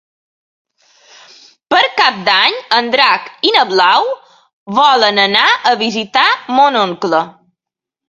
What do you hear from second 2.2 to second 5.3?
d'Any en Drac i na Blau volen